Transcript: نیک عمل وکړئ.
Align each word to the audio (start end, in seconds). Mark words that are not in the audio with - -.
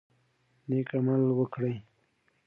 نیک 0.69 0.89
عمل 0.97 1.21
وکړئ. 1.39 1.75